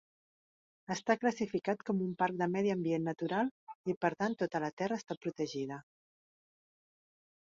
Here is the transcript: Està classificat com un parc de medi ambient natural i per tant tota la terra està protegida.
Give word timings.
Està 0.93 1.15
classificat 1.23 1.83
com 1.89 1.99
un 2.05 2.15
parc 2.21 2.39
de 2.39 2.47
medi 2.53 2.71
ambient 2.75 3.05
natural 3.09 3.51
i 3.93 3.97
per 4.05 4.11
tant 4.23 4.37
tota 4.39 4.61
la 4.65 4.73
terra 4.83 4.99
està 5.01 5.17
protegida. 5.27 5.77